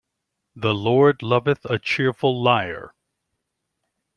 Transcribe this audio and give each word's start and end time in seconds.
The 0.55 0.73
Lord 0.73 1.21
loveth 1.21 1.63
a 1.63 1.77
cheerful 1.77 2.41
liar. 2.41 2.95